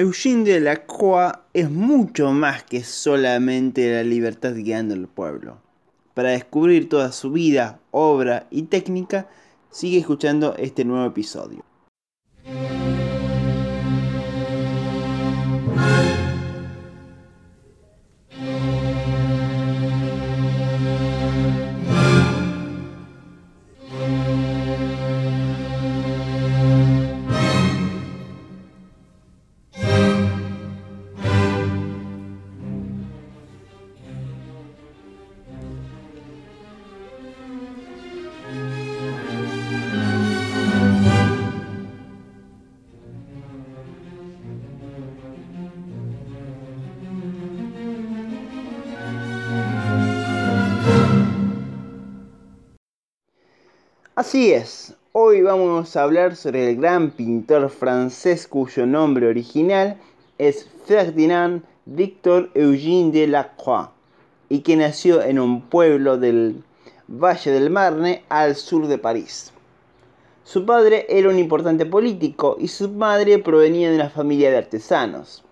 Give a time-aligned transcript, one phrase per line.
[0.00, 5.58] Eugene Delacroix es mucho más que solamente la libertad guiando al pueblo.
[6.14, 9.28] Para descubrir toda su vida, obra y técnica,
[9.70, 11.64] sigue escuchando este nuevo episodio.
[54.18, 59.96] Así es, hoy vamos a hablar sobre el gran pintor francés cuyo nombre original
[60.38, 63.90] es Ferdinand Victor Eugène Delacroix
[64.48, 66.64] y que nació en un pueblo del
[67.06, 69.52] Valle del Marne al sur de París.
[70.42, 75.44] Su padre era un importante político y su madre provenía de una familia de artesanos.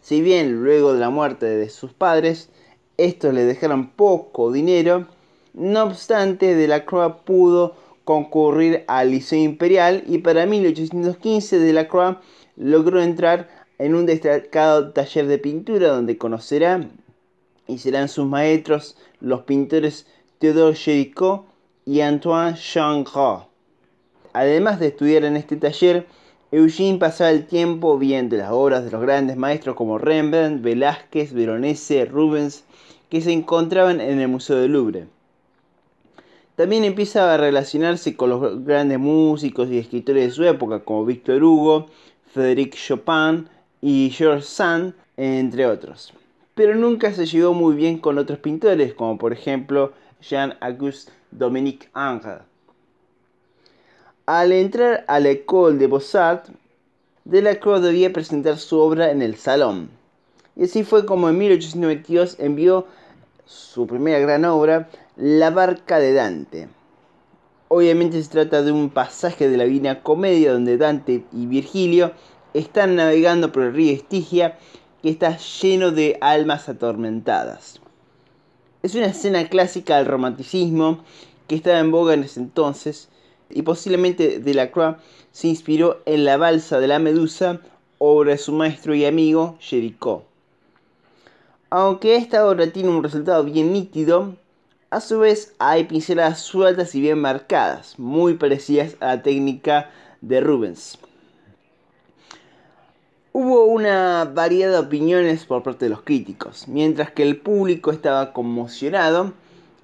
[0.00, 2.48] Si bien luego de la muerte de sus padres,
[2.96, 5.08] estos le dejaron poco dinero,
[5.54, 12.16] no obstante, Delacroix pudo concurrir al Liceo Imperial y para 1815 Delacroix
[12.56, 16.88] logró entrar en un destacado taller de pintura donde conocerá
[17.66, 20.06] y serán sus maestros los pintores
[20.38, 21.44] Théodore Géricault
[21.84, 22.56] y Antoine
[23.04, 23.42] Gros.
[24.32, 26.06] Además de estudiar en este taller,
[26.50, 32.04] Eugene pasaba el tiempo viendo las obras de los grandes maestros como Rembrandt, Velázquez, Veronese,
[32.04, 32.64] Rubens,
[33.08, 35.06] que se encontraban en el Museo del Louvre.
[36.62, 41.42] También empieza a relacionarse con los grandes músicos y escritores de su época, como Victor
[41.42, 41.86] Hugo,
[42.32, 43.48] Frédéric Chopin
[43.80, 46.14] y George Sand, entre otros.
[46.54, 52.42] Pero nunca se llevó muy bien con otros pintores, como por ejemplo Jean-Auguste Dominique Ingres.
[54.26, 56.52] Al entrar a la École de Beaux-Arts,
[57.24, 59.90] Delacroix debía presentar su obra en el salón.
[60.54, 62.86] Y así fue como en 1892 envió
[63.46, 66.68] su primera gran obra, La barca de Dante.
[67.68, 72.12] Obviamente se trata de un pasaje de la Divina Comedia donde Dante y Virgilio
[72.54, 74.56] están navegando por el río Estigia
[75.02, 77.78] que está lleno de almas atormentadas.
[78.82, 81.04] Es una escena clásica del romanticismo
[81.46, 83.10] que estaba en boga en ese entonces
[83.50, 84.96] y posiblemente Delacroix
[85.30, 87.60] se inspiró en la balsa de la Medusa,
[87.98, 90.22] obra de su maestro y amigo Jericho.
[91.68, 94.36] Aunque esta obra tiene un resultado bien nítido,
[94.92, 100.42] a su vez hay pinceladas sueltas y bien marcadas, muy parecidas a la técnica de
[100.42, 100.98] Rubens.
[103.32, 108.34] Hubo una variedad de opiniones por parte de los críticos, mientras que el público estaba
[108.34, 109.32] conmocionado,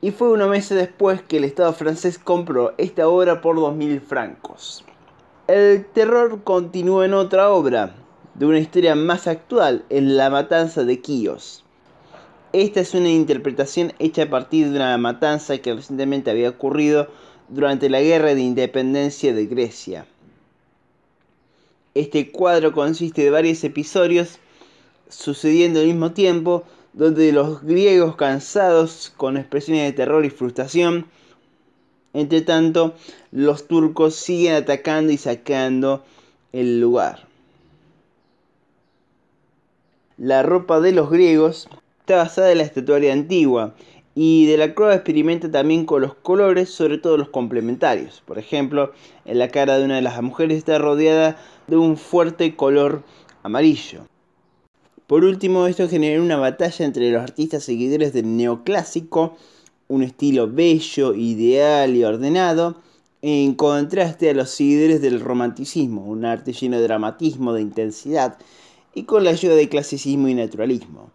[0.00, 4.84] y fue unos meses después que el Estado francés compró esta obra por 2.000 francos.
[5.48, 7.96] El terror continuó en otra obra,
[8.34, 11.61] de una historia más actual, en La Matanza de Quíos.
[12.52, 17.08] Esta es una interpretación hecha a partir de una matanza que recientemente había ocurrido
[17.48, 20.06] durante la Guerra de Independencia de Grecia.
[21.94, 24.38] Este cuadro consiste de varios episodios
[25.08, 31.06] sucediendo al mismo tiempo, donde los griegos cansados con expresiones de terror y frustración,
[32.12, 32.94] entre tanto
[33.30, 36.04] los turcos siguen atacando y sacando
[36.52, 37.26] el lugar.
[40.18, 41.66] La ropa de los griegos
[42.02, 43.76] está basada en la estatuaria antigua
[44.16, 48.24] y de la Croix experimenta también con los colores, sobre todo los complementarios.
[48.26, 48.92] Por ejemplo,
[49.24, 51.36] en la cara de una de las mujeres está rodeada
[51.68, 53.04] de un fuerte color
[53.44, 54.08] amarillo.
[55.06, 59.36] Por último, esto genera una batalla entre los artistas seguidores del neoclásico,
[59.86, 62.78] un estilo bello, ideal y ordenado,
[63.22, 68.38] en contraste a los seguidores del romanticismo, un arte lleno de dramatismo, de intensidad,
[68.92, 71.12] y con la ayuda de clasicismo y naturalismo.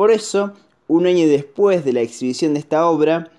[0.00, 0.54] Por eso,
[0.88, 3.30] un año después de la exhibición de esta obra,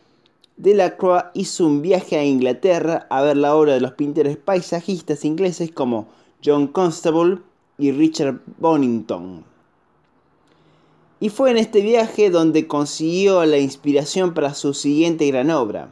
[0.57, 5.71] Delacroix hizo un viaje a Inglaterra a ver la obra de los pintores paisajistas ingleses
[5.71, 6.09] como
[6.45, 7.39] John Constable
[7.79, 9.43] y Richard Bonington.
[11.19, 15.91] Y fue en este viaje donde consiguió la inspiración para su siguiente gran obra.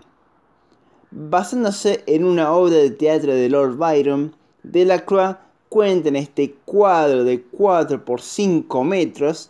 [1.10, 5.36] Basándose en una obra de teatro de Lord Byron, Delacroix
[5.68, 9.50] cuenta en este cuadro de 4 por 5 metros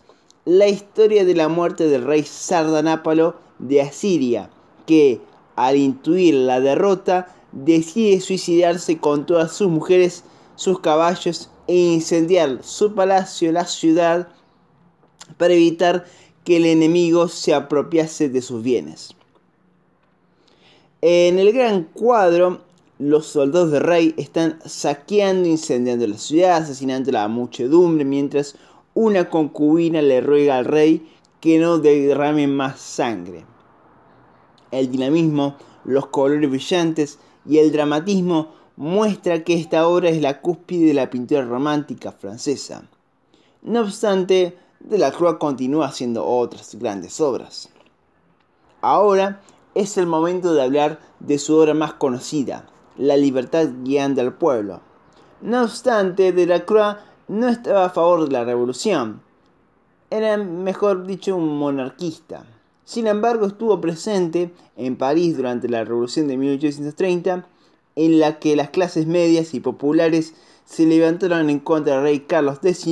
[0.49, 4.49] la historia de la muerte del rey Sardanápalo de Asiria,
[4.87, 5.21] que,
[5.55, 10.23] al intuir la derrota, decide suicidarse con todas sus mujeres,
[10.55, 14.29] sus caballos e incendiar su palacio, la ciudad,
[15.37, 16.05] para evitar
[16.43, 19.13] que el enemigo se apropiase de sus bienes.
[21.01, 22.61] En el gran cuadro,
[22.97, 28.55] los soldados del rey están saqueando, incendiando la ciudad, asesinando a la muchedumbre, mientras
[28.93, 31.09] una concubina le ruega al rey
[31.39, 33.45] que no derrame más sangre.
[34.71, 35.55] El dinamismo,
[35.85, 41.09] los colores brillantes y el dramatismo muestra que esta obra es la cúspide de la
[41.09, 42.83] pintura romántica francesa.
[43.61, 47.69] No obstante, Delacroix continúa haciendo otras grandes obras.
[48.81, 49.41] Ahora
[49.75, 54.81] es el momento de hablar de su obra más conocida, La libertad guiando al pueblo.
[55.41, 56.97] No obstante, Delacroix
[57.29, 59.21] no estaba a favor de la revolución.
[60.09, 62.43] Era, mejor dicho, un monarquista.
[62.85, 67.45] Sin embargo, estuvo presente en París durante la Revolución de 1830,
[67.95, 70.33] en la que las clases medias y populares
[70.65, 72.87] se levantaron en contra del rey Carlos X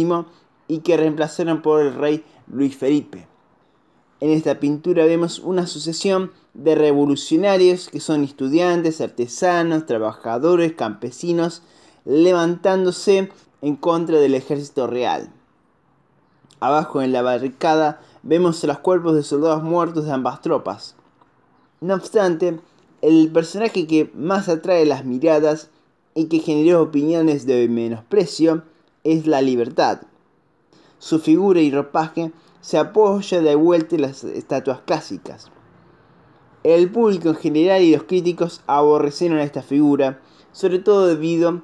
[0.68, 3.28] y que reemplazaron por el rey Luis Felipe.
[4.19, 11.63] En esta pintura vemos una sucesión de revolucionarios que son estudiantes, artesanos, trabajadores, campesinos,
[12.06, 13.30] levantándose
[13.67, 15.29] en contra del ejército real.
[16.61, 20.95] Abajo en la barricada vemos los cuerpos de soldados muertos de ambas tropas.
[21.81, 22.61] No obstante,
[23.01, 25.69] el personaje que más atrae las miradas
[26.15, 28.63] y que generó opiniones de menosprecio
[29.03, 30.01] es la libertad.
[30.97, 32.31] Su figura y ropaje
[32.61, 35.51] se apoya de vuelta en las estatuas clásicas.
[36.63, 40.21] El público en general y los críticos aborrecieron a esta figura,
[40.53, 41.61] sobre todo debido,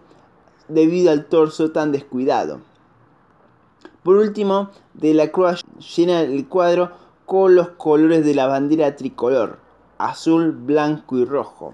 [0.74, 2.62] debido al torso tan descuidado.
[4.04, 5.62] Por último, de la Croix
[5.96, 6.92] llena el cuadro
[7.26, 9.60] con los colores de la bandera tricolor,
[9.98, 11.74] azul, blanco y rojo.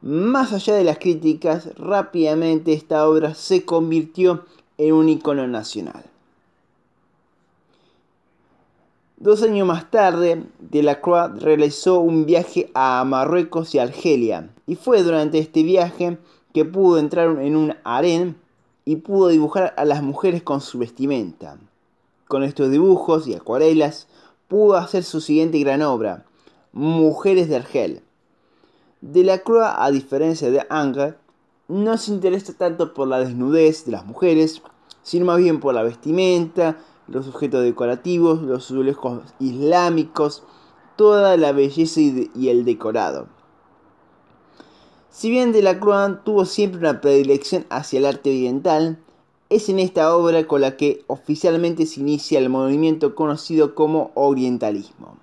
[0.00, 4.44] Más allá de las críticas, rápidamente esta obra se convirtió
[4.78, 6.04] en un icono nacional.
[9.16, 15.38] Dos años más tarde, Delacroix realizó un viaje a Marruecos y Argelia, y fue durante
[15.38, 16.18] este viaje
[16.54, 18.36] que pudo entrar en un harén
[18.84, 21.58] y pudo dibujar a las mujeres con su vestimenta.
[22.28, 24.06] Con estos dibujos y acuarelas
[24.46, 26.24] pudo hacer su siguiente gran obra,
[26.72, 28.02] Mujeres de Argel.
[29.00, 31.16] Delacroix, a diferencia de Angers,
[31.66, 34.62] no se interesa tanto por la desnudez de las mujeres,
[35.02, 36.78] sino más bien por la vestimenta,
[37.08, 40.44] los objetos decorativos, los azulejos islámicos,
[40.96, 43.26] toda la belleza y el decorado.
[45.14, 48.98] Si bien Delacroix tuvo siempre una predilección hacia el arte oriental,
[49.48, 55.16] es en esta obra con la que oficialmente se inicia el movimiento conocido como orientalismo.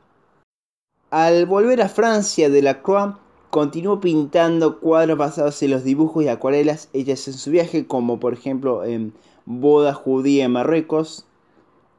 [1.10, 3.16] Al volver a Francia, Delacroix
[3.50, 8.32] continuó pintando cuadros basados en los dibujos y acuarelas hechas en su viaje, como por
[8.32, 9.12] ejemplo en
[9.46, 11.26] Boda judía en Marruecos,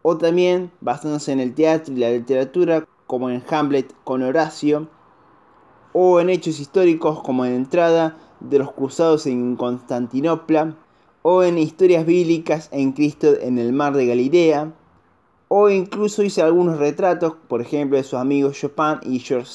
[0.00, 4.88] o también basándose en el teatro y la literatura, como en Hamlet con Horacio,
[5.92, 10.76] o en hechos históricos como en Entrada de los Cruzados en Constantinopla,
[11.22, 14.72] o en historias bíblicas en Cristo en el mar de Galilea,
[15.48, 19.52] o incluso hice algunos retratos, por ejemplo, de sus amigos Chopin y George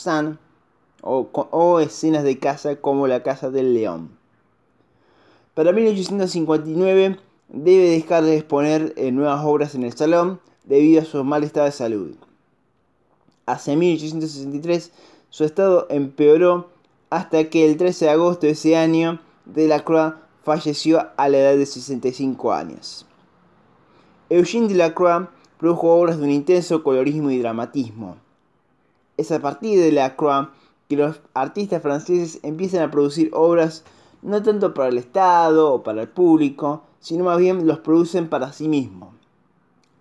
[1.01, 4.17] o escenas de casa como la Casa del León.
[5.57, 7.17] Para 1859
[7.49, 11.65] debe dejar de exponer eh, nuevas obras en el salón debido a su mal estado
[11.65, 12.15] de salud.
[13.47, 14.91] Hacia 1863
[15.37, 16.71] su estado empeoró
[17.11, 21.67] hasta que el 13 de agosto de ese año Delacroix falleció a la edad de
[21.67, 23.05] 65 años.
[24.31, 25.27] Eugène Delacroix
[25.59, 28.17] produjo obras de un intenso colorismo y dramatismo.
[29.15, 30.47] Es a partir de Delacroix
[30.89, 33.83] que los artistas franceses empiezan a producir obras
[34.23, 38.53] no tanto para el Estado o para el público, sino más bien los producen para
[38.53, 39.09] sí mismos.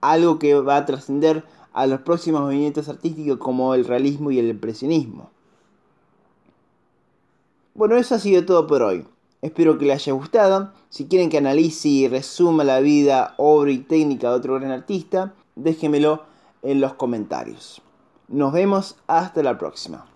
[0.00, 1.44] Algo que va a trascender
[1.76, 5.28] a los próximos movimientos artísticos como el realismo y el impresionismo.
[7.74, 9.04] Bueno, eso ha sido todo por hoy.
[9.42, 10.72] Espero que les haya gustado.
[10.88, 15.34] Si quieren que analice y resuma la vida, obra y técnica de otro gran artista,
[15.54, 16.22] déjenmelo
[16.62, 17.82] en los comentarios.
[18.28, 20.06] Nos vemos hasta la próxima.